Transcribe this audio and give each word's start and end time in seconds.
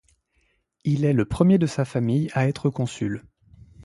Il 0.83 1.05
est 1.05 1.13
le 1.13 1.25
premier 1.25 1.59
de 1.59 1.67
sa 1.67 1.85
famille 1.85 2.31
à 2.33 2.47
être 2.47 2.71
consul. 2.71 3.23